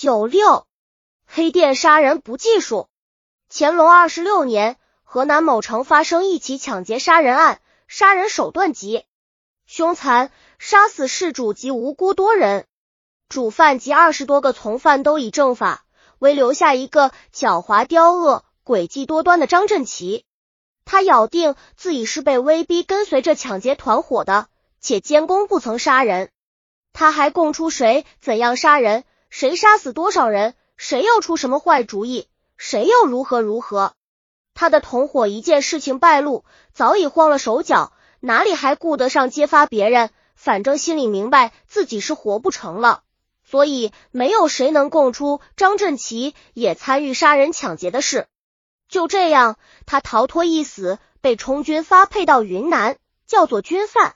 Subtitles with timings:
[0.00, 0.68] 九六，
[1.26, 2.88] 黑店杀人不计数。
[3.50, 9.04] 乾隆二十六年，河南某城发生一起抢劫杀人案，杀人手段极
[9.66, 10.30] 凶残，
[10.60, 12.68] 杀死事主及无辜多人，
[13.28, 15.84] 主犯及二十多个从犯都已正法，
[16.20, 20.24] 唯留下一个狡猾刁恶、诡计多端的张振奇。
[20.84, 24.46] 他咬定自己是被威逼跟随着抢劫团伙的，
[24.80, 26.30] 且监工不曾杀人。
[26.92, 29.02] 他还供出谁怎样杀人。
[29.30, 30.54] 谁杀死多少人？
[30.76, 32.28] 谁又出什么坏主意？
[32.56, 33.92] 谁又如何如何？
[34.54, 40.10] 他的同伙一见事情败露，早已慌了手脚，哪里还顾得上揭发别人？
[40.34, 43.02] 反正心里明白自己是活不成了，
[43.44, 48.26] 所以没有谁能供出张振奇也参与杀人抢劫的事。
[48.88, 54.14] 就这样，他逃脱一死，被充军发配到云南，叫做军犯。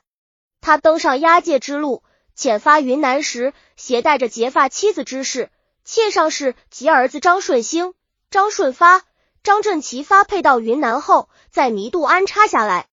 [0.61, 2.02] 他登上押解之路。
[2.37, 5.49] 遣发云南时，携带着结发妻子之事，
[5.83, 7.93] 妾上是及儿子张顺兴、
[8.31, 9.03] 张顺发、
[9.43, 12.87] 张振奇发配到云南后，在弥渡安插下来。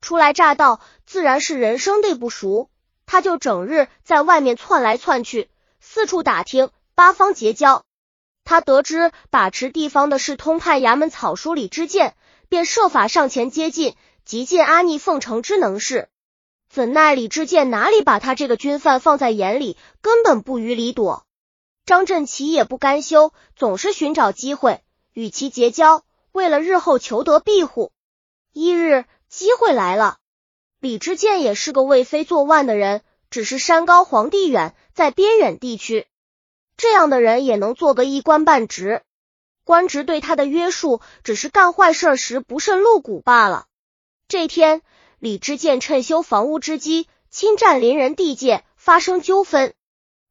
[0.00, 2.70] 初来乍到，自然是人生地不熟，
[3.06, 5.50] 他就整日在外面窜来窜去，
[5.80, 7.84] 四处打听，八方结交。
[8.44, 12.14] 他得知把持地方的是通判衙门草书李知见，
[12.48, 16.08] 便设法上前接近，极尽阿逆奉承之能事。
[16.68, 21.24] 怎奈李知见哪里把他这个军犯放在眼里，根本不予理躲。
[21.86, 27.92] 张振奇也不甘休，总是寻找机会与其结交，为了日后求得庇护。
[28.52, 30.18] 一日，机会来了。
[30.80, 36.06] 李知见也是个为非作万的人，只是山高皇帝远，在边远地区，
[36.76, 39.02] 这样的人也能做个一官半职。
[39.64, 43.66] 官职对他的约束，只是干坏事时不慎露骨罢了。
[44.28, 44.82] 这天。
[45.18, 49.72] 李知见趁修房屋之机，侵占邻人地界，发生纠纷。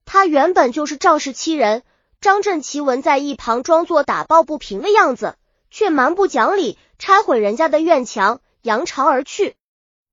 [0.05, 1.81] 他原本就是仗势欺人，
[2.22, 5.38] 张振奇闻在一旁装作打抱不平的样子，
[5.72, 9.56] 却蛮不讲理，拆毁人家的院墙，扬长而去。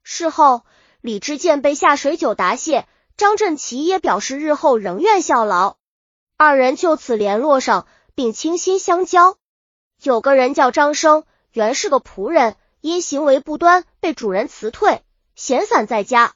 [0.02, 0.62] 事后，
[1.02, 2.86] 李知见被下水酒答谢，
[3.18, 5.76] 张振奇也表示日后仍愿效劳。
[6.38, 9.36] 二人就此联络上，并倾心相交。
[10.02, 12.56] 有个人叫张生，原是个仆人。
[12.80, 15.00] 因行为不端被主人辞退，
[15.36, 16.34] 闲散在家。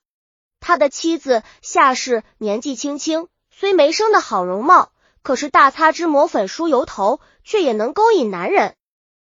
[0.61, 4.93] 他的妻子夏氏年纪轻轻，虽没生的好容貌，
[5.25, 8.77] 可是大擦脂抹粉梳油头，却也能勾引男人。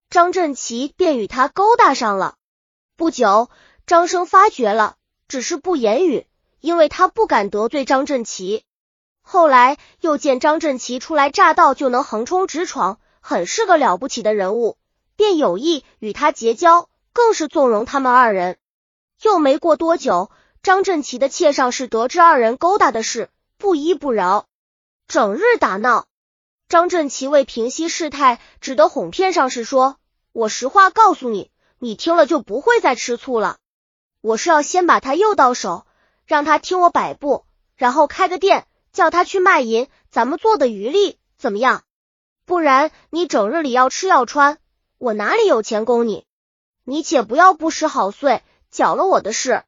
[0.10, 2.36] 张振奇便与他勾搭上了。
[2.96, 3.50] 不久，
[3.86, 4.96] 张生发觉了，
[5.28, 6.26] 只是不言语，
[6.62, 8.64] 因为他不敢得罪张振奇。
[9.22, 14.78] 后来又见张振奇初来乍到就能横冲直闯，很是个了不起的人物，
[15.18, 16.89] 便有意与他结交。
[17.14, 18.58] 更是纵容他们二人。
[19.22, 20.32] 又没过多久，
[20.64, 24.48] 张振奇的妾上是得知二人勾搭的事，不依不饶，
[25.08, 26.08] 整日打闹。
[26.70, 29.98] 张振奇为平息事态，只得哄骗上士说
[30.32, 33.58] ：“我实话告诉你，你听了就不会再吃醋了。
[34.22, 35.86] 我是要先把他诱到手，
[36.26, 37.46] 让他听我摆布，
[37.76, 41.84] 然后开个店，叫他去卖淫，咱们做的余力怎么样？
[42.46, 44.60] 不然你整日里要吃要穿，
[44.98, 46.26] 我哪里有钱供你？”
[46.90, 48.42] 你且不要不识好岁，
[48.72, 49.64] 搅了我的事。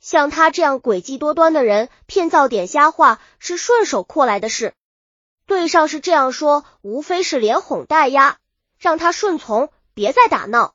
[0.00, 4.72] 像他这样诡计多端的人，骗造点瞎话是顺手扩来的事。
[5.44, 8.38] 对上是这样说，无非是连哄带压，
[8.78, 10.74] 让他顺从，别再打闹。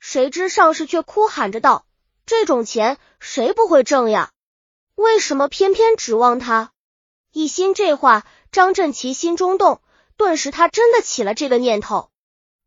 [0.00, 1.86] 谁知上士却哭喊着道
[2.26, 4.32] ：“这种钱谁不会挣呀？
[4.96, 6.72] 为什么偏偏指望他？”
[7.30, 9.80] 一心这话，张振奇心中动，
[10.16, 12.10] 顿时他真的起了这个念头。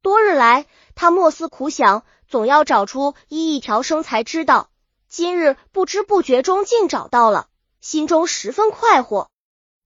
[0.02, 2.06] 多日来，他莫思苦想。
[2.34, 4.72] 总要找出一一条生财之道，
[5.08, 7.48] 今日不知不觉中竟找到了，
[7.80, 9.30] 心中十分快活。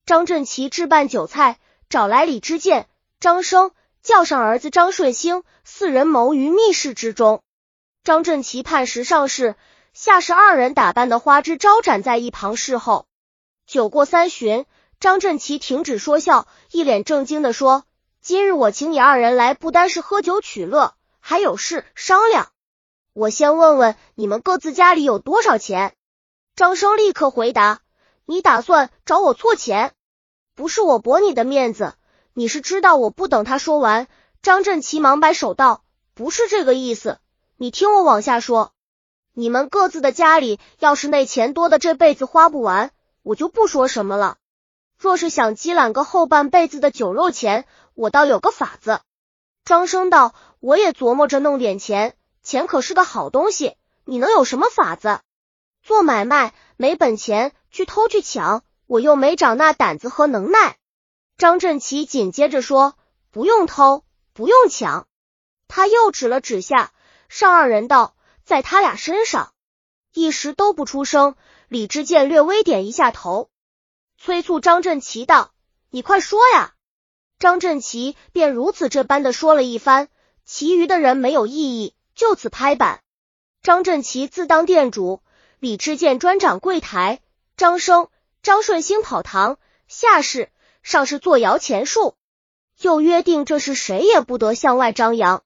[0.06, 1.60] 张振奇置办酒菜，
[1.90, 2.88] 找来李知见、
[3.20, 3.72] 张生，
[4.02, 7.42] 叫上儿子张顺兴，四人谋于密室之中。
[8.06, 9.56] 张振奇判时上市，
[9.92, 13.08] 夏氏二人打扮的花枝招展，在一旁侍候。
[13.66, 14.66] 酒过三巡，
[15.02, 17.84] 张振奇停止说笑，一脸正经的说
[18.24, 20.94] ：“今日我请你二人来，不单是喝酒取乐。”
[21.30, 22.54] 还有事商量，
[23.12, 25.94] 我先问问你们各自家里有多少钱。
[26.56, 27.82] 张生立刻回答
[28.24, 29.92] ：“你打算找我错钱？
[30.56, 31.96] 不是我驳你的面子，
[32.34, 34.08] 你是知道我不等他说完。”
[34.42, 35.84] 张振奇忙摆手道
[36.16, 37.20] ：“不是这个意思，
[37.58, 38.72] 你听我往下说。
[39.34, 42.92] 你们各自的家里要是那钱多的这辈子花不完，
[43.22, 44.38] 我就不说什么了。
[44.98, 47.66] 若是想积攒个后半辈子的酒肉钱，
[47.96, 49.02] 我倒有个法子。”
[49.68, 50.34] 张生道。
[50.60, 53.76] 我也琢磨着弄点钱，钱可是个好东西。
[54.06, 55.20] 你能有什么法子？
[55.84, 60.78] 做买卖没本钱，去偷去抢，我又没长那胆子和能耐。
[61.38, 62.96] 张振奇紧接着说
[63.30, 64.04] ：“不用偷，
[64.34, 65.08] 不用抢。”
[65.68, 66.92] 他又指了指下
[67.30, 69.54] 上二人道：“在他俩身上。”
[70.14, 71.36] 一时都不出声。
[71.68, 73.50] 李知见略微点一下头，
[74.18, 75.52] 催促张振奇道
[75.92, 76.74] ：“你快说呀！”
[77.40, 80.08] 张振奇便如此这般的说了一番，
[80.44, 83.02] 其余的人没有异议，就此拍板。
[83.62, 85.22] 张振奇自当店主，
[85.60, 87.20] 李知见专掌柜台，
[87.56, 88.08] 张生、
[88.42, 90.50] 张顺兴跑堂，下士、
[90.82, 92.16] 上士做摇钱树，
[92.82, 95.44] 又约定这是谁也不得向外张扬。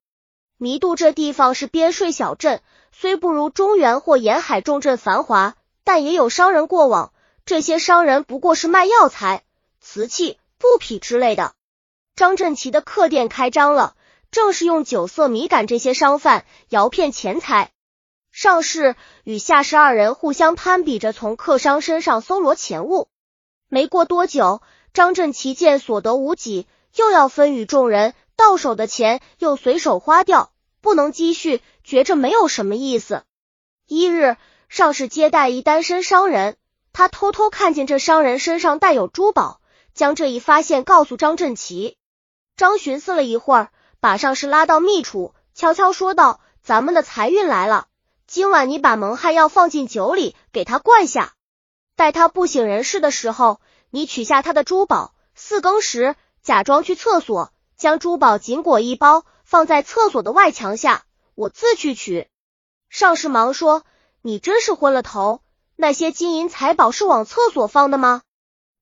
[0.57, 2.61] 弥渡这地方是边税小镇，
[2.93, 7.11] 虽不如中原或沿海重镇繁华，但也有商人过往。
[7.43, 9.43] 这些商人不过是卖药材、
[9.81, 11.53] 瓷器、布匹之类的。
[12.21, 13.95] 张振奇的客店开张了，
[14.29, 17.71] 正是用酒色迷感这些商贩，摇骗钱财。
[18.31, 23.07] 上士与下士二人互相攀比着从客商身上搜罗钱物。
[23.69, 24.62] 没过多久，
[24.94, 28.13] 张振奇见所得无几，又要分与众人。
[28.35, 33.24] 到手的钱又随手花掉，不能积蓄，觉着没有什么意思。
[33.88, 34.38] 一日，
[34.69, 36.56] 上士接待一单身商人，
[36.94, 39.59] 他偷偷看见这商人身上带有珠宝，
[39.95, 41.97] 将这一发现告诉张振奇。
[42.62, 47.88] 张寻思了一会儿，把上士拉到密处，悄悄说道：“咱们的财运来了，
[48.28, 51.34] 今晚你把蒙汗药放进酒里，给他灌下。
[51.96, 53.60] 待他不省人事的时候，
[53.90, 55.16] 你取下他的珠宝。
[55.34, 62.28] 四更时，假装去厕所。”将珠宝紧裹一包，放在厕所的外墙下，我自去取。
[62.90, 63.84] 上士忙说
[64.22, 65.42] ：“你真是昏了头，
[65.75, 68.22] 那些金银财宝是往厕所放的吗？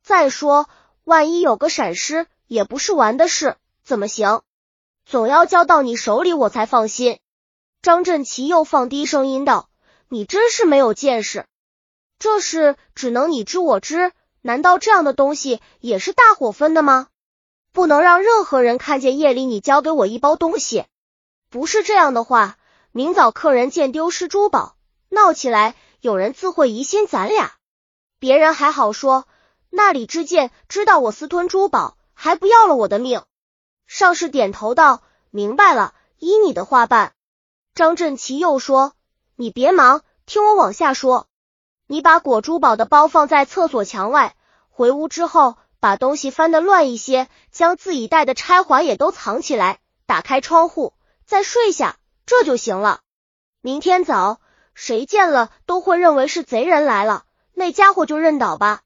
[0.04, 0.68] 再说，
[1.06, 3.56] 万一有个闪失，也不是完的事，
[3.90, 4.44] 怎么行？
[5.04, 7.18] 总要交到你手里，我才放心。”
[7.82, 9.68] 张振奇又放低声音道
[10.10, 11.48] ：“你真是没有见识，
[12.20, 14.12] 这事只能你知我知，
[14.44, 17.08] 难道这样的东西也是大伙分的吗？”
[17.74, 20.86] 不能让任何人看见夜里你交给我一包东西，
[21.50, 22.58] 不是这样的话，
[22.92, 24.76] 明早客人见丢失珠宝
[25.10, 27.54] 闹起来，有人自会疑心咱俩。
[28.20, 29.26] 别人还好说，
[29.72, 33.24] 那李知见知道我私吞珠宝，还不要了我的命。
[33.92, 35.02] 上士点头道
[35.32, 37.14] ：“明白了，依你的话办。”
[37.74, 38.94] 张振奇又说
[39.36, 41.26] ：“你别忙，听我往下说。
[41.88, 44.36] 你把裹珠宝的包放在厕所墙外，
[44.70, 50.94] 回屋之后。”把东西翻得乱一些，将自己带的钗环也都藏起来，打开窗户，
[51.26, 51.96] 再睡下，
[52.26, 53.00] 这就行了。
[53.62, 54.42] 明天早，
[54.74, 58.82] 谁见了都会认为是贼人来了，那家伙就认倒吧。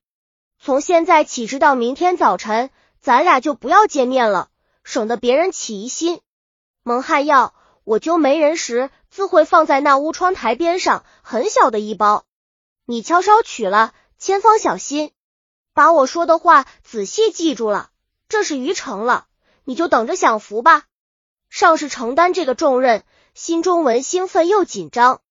[0.59, 2.69] 从现在起直到明天早晨，
[3.01, 4.49] 咱俩就不要见面了，
[4.83, 6.21] 省得别人起疑心。
[6.83, 7.53] 蒙汗药，
[7.83, 12.25] 我揪没人时自会放在那屋窗台边上，很小的一包，
[12.85, 15.11] 你悄悄取了，千方小心。
[15.73, 17.89] 把我说的话仔细记住了，
[18.29, 19.27] 这是鱼成了，
[19.63, 20.83] 你就等着享福吧。
[21.49, 23.03] 上士承担这个重任，
[23.33, 25.21] 心中闻兴奋又紧张，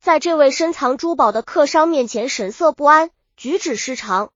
[0.00, 4.30] 在这位深藏珠宝的客商面前神色不安，举止失常。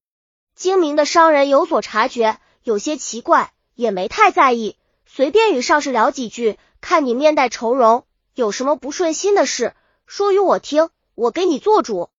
[0.54, 4.76] 精明的商人有所察觉，有些奇怪，也没太在意，
[5.06, 6.58] 随便与上士聊几句。
[6.80, 9.74] 看你面带愁容，有什么不顺心的事，
[10.06, 12.10] 说与我听，我给你做主。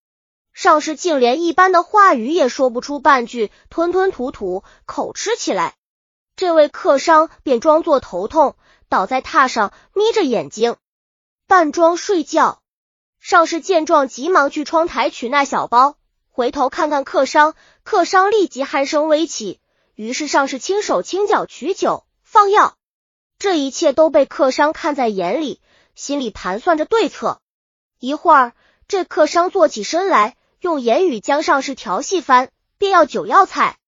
[0.53, 5.75] 上士竟连一般的话语也说不出半句，吞吞吐吐，口吃起来。
[6.35, 8.55] 这位客商便装作头痛，
[8.89, 10.75] 倒在榻上，眯着眼睛，
[11.47, 12.61] 半装睡觉。
[13.19, 15.95] 上士见状，急忙去窗台取那小包，
[16.29, 19.59] 回头看看客商，客商立即鼾声微起。
[19.97, 22.77] 于是上士轻手轻脚取酒放药，
[23.39, 25.59] 这一切都被客商看在眼里，
[25.95, 27.41] 心里盘算着对策。
[27.97, 28.53] 一会儿，
[28.87, 30.37] 这客商坐起身来。
[30.59, 33.79] 用言语将上士调戏翻，便要酒药菜。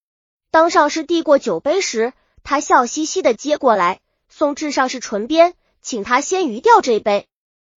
[0.50, 2.14] 当上士递过酒杯时，
[2.44, 7.28] 他笑嘻嘻的接过来，送至上士唇边，请他先余掉这杯。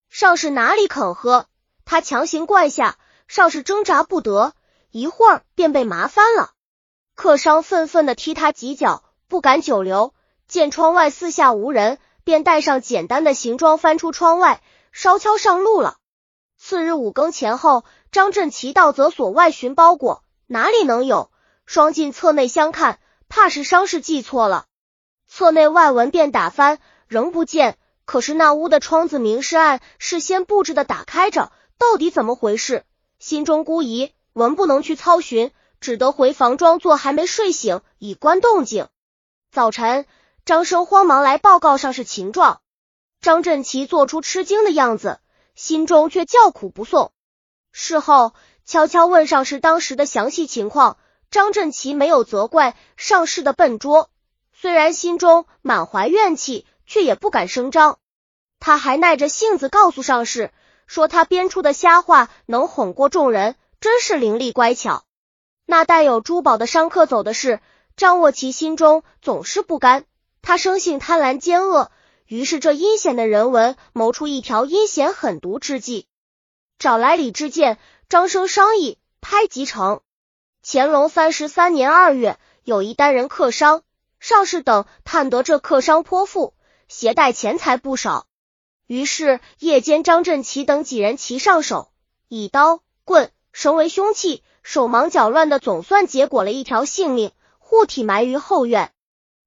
[0.08, 1.48] 上士哪里肯喝，
[1.84, 2.96] 他强行灌下，
[3.28, 4.54] 上士挣扎不得，
[4.90, 6.52] 一会儿便被麻翻了。
[7.22, 10.12] 客商愤愤的踢他几脚，不敢久留。
[10.48, 14.60] 见窗外四下无人，便带上简单的行装，翻出窗外，
[14.90, 15.98] 稍敲上路了。
[16.58, 17.84] 次日五更前后。
[18.10, 21.30] 张振奇到则所外寻包裹，哪里能有？
[21.64, 22.98] 双进侧内相看，
[23.28, 24.64] 怕是伤势记错了。
[25.28, 27.78] 侧内外文便打翻，仍不见。
[28.04, 32.82] 可是那屋的窗子明是暗，事先布置的打开着，到底怎么回事？
[33.20, 35.52] 心中孤疑，文不能去操寻，
[35.82, 38.88] 只得回房装作还没睡醒，以观动静。
[39.50, 40.06] 早晨，
[40.46, 42.62] 张生慌忙来报告上士情状，
[43.20, 45.18] 张振奇做出吃惊的样子，
[45.56, 47.12] 心中却叫苦不送。
[47.72, 48.32] 事后
[48.64, 50.98] 悄悄问上士当时的详细情况，
[51.30, 54.08] 张振奇没有责怪上士的笨拙，
[54.52, 57.98] 虽然心中满怀怨气，却也不敢声张。
[58.60, 60.52] 他还耐着性子告诉上士，
[60.86, 65.04] 说他编出的瞎话能哄过众人，真是伶俐乖巧。
[65.72, 67.58] 那带有珠宝的商客走的是
[67.96, 70.04] 张沃奇心中总是不甘，
[70.42, 71.90] 他生性贪婪奸恶，
[72.26, 76.06] 于是这阴险的人文谋出一条阴险狠毒之计，
[76.78, 77.78] 找来李志健、
[78.10, 80.02] 张生商议拍即成。
[80.62, 83.82] 乾隆三十三年二月，有一单人客商，
[84.20, 86.52] 上士等探得这客商颇富，
[86.86, 88.26] 携带钱财不少。
[88.86, 91.90] 于是夜间，张振奇等几人齐上手，
[92.28, 98.92] 以刀、棍、绳为凶器，手忙脚乱的，总算结果了一条性命，护体埋于后院。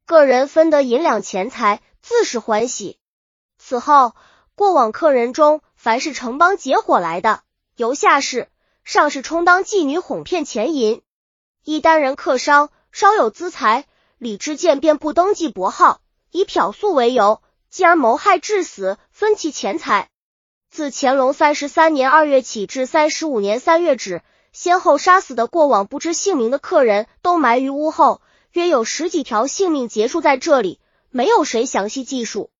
[0.05, 2.99] 个人分得银两钱财，自是欢喜。
[3.57, 4.13] 此后，
[4.55, 7.41] 过往客人中，凡是城邦结伙来的，
[7.75, 8.49] 由下士、
[8.83, 11.01] 上士充当妓女，哄骗钱银。
[11.63, 13.85] 一单人客商稍有资财，
[14.17, 17.41] 李知见便不登记薄号，以嫖宿为由。
[17.71, 20.09] 继而谋害致死，分其钱财。
[20.69, 24.21] 自乾隆三十三年二月起至三十五年三月止，
[24.55, 28.21] 先后杀死的过往不知姓名的客人都埋于屋后，
[28.53, 32.51] 约有十几条性命结束在这里，没有谁详细记述，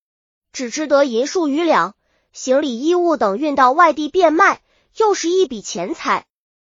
[0.51, 1.93] 只知得银数余两，
[2.33, 4.61] 行李衣物等运到外地变卖，
[4.97, 6.25] 又是一笔钱财。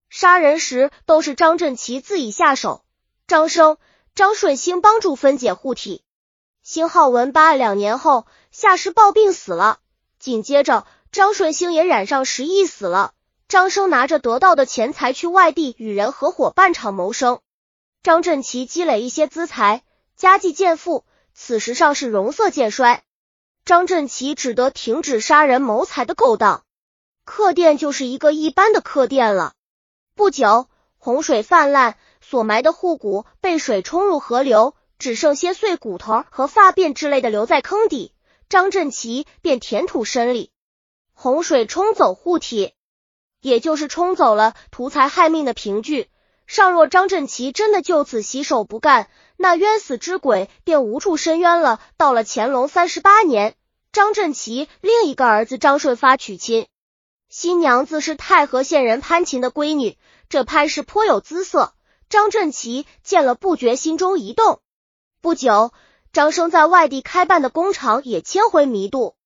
[0.09, 2.85] 杀人时都是张振奇自己下手，
[3.27, 3.77] 张生、
[4.15, 6.05] 张顺兴帮助分解护体。
[6.63, 9.81] 辛浩文八两年后，夏氏暴病死了。
[10.21, 13.15] 紧接着，张顺兴也染上时疫死了。
[13.49, 17.41] 张生拿着得到的钱财去外地与人合伙办厂谋生。
[18.03, 19.83] 张振奇积累一些资财，
[20.17, 21.07] 家计渐富。
[21.33, 23.03] 此时上是容色渐衰，
[23.65, 26.63] 张振奇只得停止杀人谋财的勾当。
[27.25, 29.55] 客店就是一个一般的客店了。
[30.15, 34.75] 不久，洪水泛滥，所埋的户骨被水冲入河流。
[34.99, 38.13] 只剩些碎骨头和发辫之类的留在坑底，
[38.49, 40.51] 张振奇便填土深里。
[41.15, 42.75] 洪水冲走护体，
[43.41, 46.09] 也就是冲走了图财害命的凭据。
[46.47, 51.79] 尚若张振奇真的就此洗手不干，那冤死之鬼便无处伸冤了。
[51.97, 53.55] 到了乾隆三十八年，
[53.93, 56.67] 张振奇另一个儿子张顺发娶亲，
[57.29, 59.99] 新娘子是太和县人潘琴的闺女。
[60.31, 61.75] 这潘氏颇有姿色，
[62.09, 64.61] 张振奇见了不觉心中一动。
[65.21, 65.73] 不久，
[66.13, 69.17] 张生在外地开办的工厂也迁回弥渡。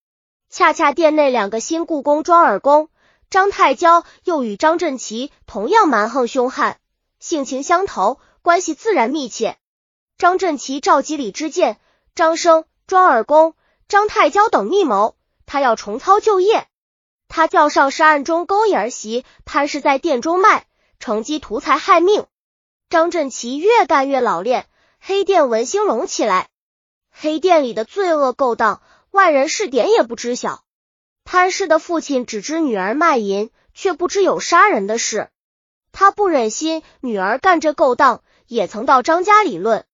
[0.50, 2.88] 恰恰店内两个新故宫庄耳工
[3.32, 6.76] 张太娇又与张振奇同样蛮横凶悍，
[7.18, 9.56] 性情相投，关系自然密切。
[10.18, 11.80] 张振奇召集李知见、
[12.14, 13.54] 张生、庄尔公
[13.88, 16.68] 张太娇等密谋，他要重操旧业。
[17.26, 20.66] 他叫上是暗中勾引儿媳潘氏在店中卖，
[21.00, 22.26] 乘机图财害命。
[22.90, 24.66] 张振奇越干越老练。
[25.00, 26.50] 黑店文兴隆起来，
[27.10, 30.62] 黑店里的罪恶勾当，外人是点也不知晓。
[31.24, 35.30] 潘氏的父亲只知女儿卖淫，却不知有杀人的事。
[35.92, 39.84] 他不忍心女儿干这勾当，也曾到张家理论。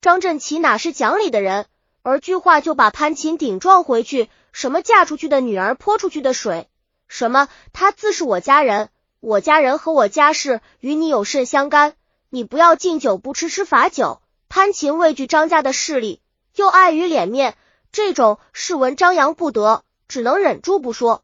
[0.00, 1.66] 张振奇哪是讲理的人，
[2.02, 4.28] 而句话就把潘琴顶撞回去。
[4.52, 6.68] 什么嫁出去的女儿泼出去的水？
[7.08, 8.90] 什么他自是我家人，
[9.20, 11.94] 我家人和我家事与你有甚相干？
[12.30, 14.20] 你不要敬酒不吃吃罚酒。
[14.48, 16.20] 潘琴畏惧张家的势力，
[16.54, 17.56] 又碍于脸面，
[17.92, 21.22] 这种事闻张扬不得，只能忍住不说。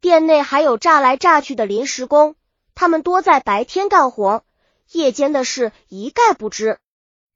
[0.00, 2.36] 店内还有炸来炸去的临时工，
[2.74, 4.44] 他们多在白天干活，
[4.90, 6.78] 夜间的事一概不知。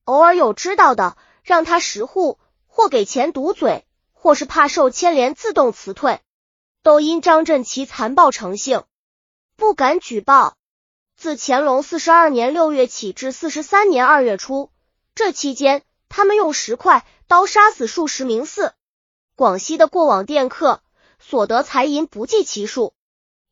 [0.05, 6.21] 偶尔有知道的，让他识户，或给钱堵嘴，或是怕受牵连，自动辞退。
[6.83, 8.85] 都因张振奇残暴成性，
[9.57, 10.57] 不敢举报。
[11.17, 14.71] 自乾隆四十二年六月起至四十三年二月初。
[15.15, 18.73] 这期间，他们用石块刀杀死数十名寺。
[19.39, 20.83] 广西的过往店客
[21.21, 22.93] 所得财银不计其数，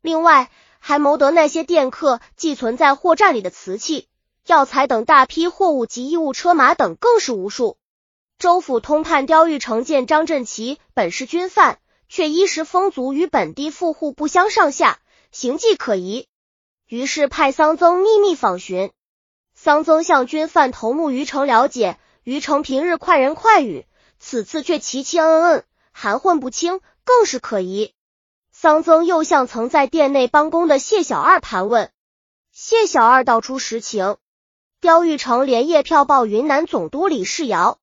[0.02, 0.50] 另外
[0.80, 4.08] 还谋得那些店客寄存在货站里的瓷器、
[4.48, 7.76] 药材等大批货物及衣物、车马等更是无数。
[8.36, 11.78] 州府通判刁玉成见张振奇本是军犯，
[12.08, 14.98] 却衣食丰足，与本地富户不相上下，
[15.30, 16.26] 行迹可疑，
[16.88, 18.90] 于是派桑增秘密访寻。
[19.54, 23.86] 桑增向军犯头目于成了解，于成平日快人快语，
[24.18, 25.64] 此次却奇奇恩恩，
[25.98, 27.94] 含混不清，更是可疑。
[28.52, 31.90] 桑增又向曾在店内帮工的谢小二盘问，
[32.52, 34.18] 谢小二道出实情。
[34.82, 37.78] 刁玉成连夜票报云南总督李世尧，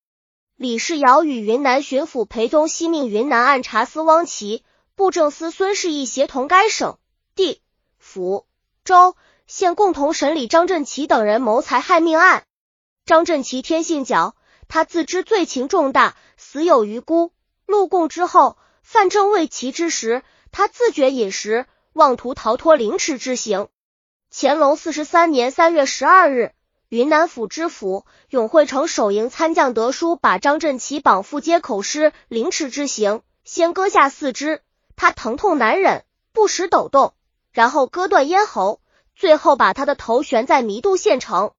[0.56, 7.00] 李世尧与云南巡抚裴宗熙命云南按察司汪奇、布政司孙世义协同该省
[7.34, 7.64] 地
[7.98, 8.46] 府
[8.86, 9.16] 州。
[9.48, 12.46] 县共同审理张振奇等人谋财害命案。
[13.06, 14.34] 张振奇天性狡，
[14.68, 17.34] 他自知罪情重大，死有余辜。
[17.74, 23.68] 入贡之后，范正为其之时，他自觉饮食，妄图逃脱凌迟之刑。
[24.32, 26.52] 乾隆四十三年三月十二日，
[26.90, 34.62] 云南府知府永惠城守营参将德书把张振奇绑赴街口施凌迟之刑，先割下四肢，
[34.96, 37.16] 他疼痛难忍，不时抖动，
[37.52, 38.82] 然后割断咽喉，
[39.16, 41.54] 最后把他的头悬在弥渡县城。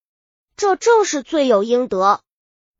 [0.57, 2.21] 这正是罪有应得。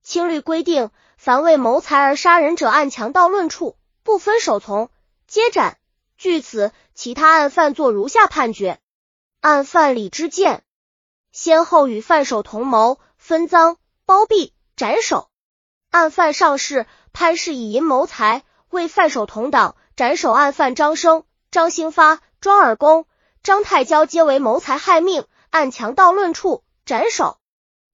[0.05, 0.91] 清律规定，
[1.25, 4.91] 凡为谋财而杀人者，按强盗论处，不分首从，
[5.27, 5.79] 皆斩。
[6.19, 8.79] 据此，其他案犯做如下判决。
[9.41, 10.65] 案犯李之健，
[11.33, 15.31] 先后与犯首同谋分赃包庇斩首。
[15.91, 20.31] 案犯上士潘氏以淫谋财，为犯首同党斩首。
[20.31, 23.07] 案犯张生、张兴发、庄尔公、
[23.43, 27.39] 张太娇皆为谋财害命，按强盗论处斩首。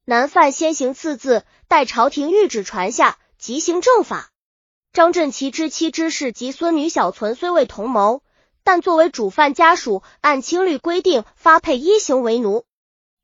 [0.04, 4.30] 男犯先行赐字，待朝廷谕旨传下，即行正法。
[4.92, 8.22] 张振奇之妻之事及孙女小存虽未同谋。
[8.62, 12.64] 但作为主犯家属，按清律规定发配一行为奴。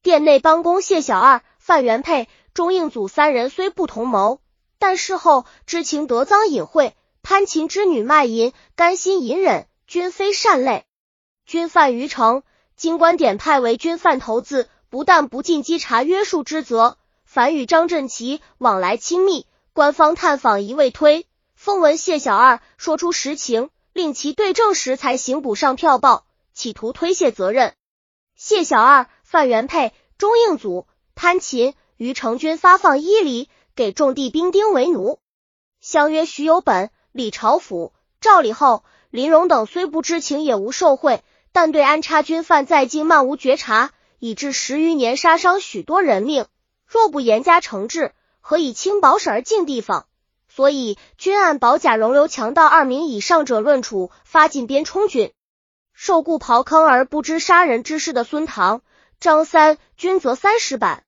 [0.02, 4.40] 店内帮工谢小二、范元佩、钟应祖三人虽不同谋，
[4.78, 10.86] 但事后知情得赃隐晦，潘琴之女卖淫，甘心隐忍，均非善类。
[11.44, 12.42] 军犯于城，
[12.74, 19.46] 经官点派为军犯头子，不但不尽稽查约束之责，反与张振奇往来亲密。
[19.72, 23.70] 官方探访一味推，奉闻谢小二说出实情。
[23.92, 27.72] 令其对证时才行补上票报，企图推卸责任。
[28.34, 35.18] 谢小二、范元佩、钟应祖、潘琴于成军发放伊犁，给种地兵丁为奴。
[35.80, 46.46] 相约徐有本、李朝甫、赵礼后、林荣等虽不知情，也无受贿，但对安插军犯在京漫无觉察，以致十余年杀伤许多人命。
[46.86, 50.06] 若不严加惩治，何以轻保审而进地方？
[50.48, 55.32] 所以，均按保甲容留强盗二名以上者论处，发进边充军。
[55.92, 58.82] 受雇刨坑而不知杀人之事的孙唐、
[59.18, 61.02] 张三，均责三十板。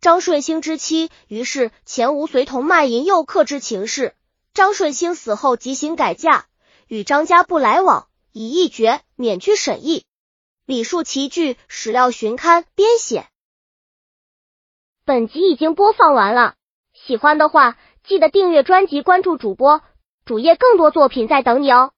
[0.00, 4.14] 张顺兴之妻于是前无随同卖淫诱客之情事，
[4.52, 6.46] 张顺兴死后即行改嫁，
[6.88, 10.04] 与张家不来往，以一决免去审议。
[10.64, 13.26] 李树奇剧史料寻刊编写。
[15.04, 16.54] 本集已经播放完了，
[16.92, 17.76] 喜欢的话。
[18.04, 19.80] 记得订阅专辑，关注主播
[20.24, 21.92] 主页，更多作品在等你哦。